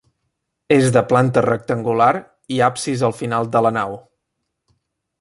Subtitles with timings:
[0.77, 2.09] És de planta rectangular
[2.57, 3.95] i absis al final de la nau.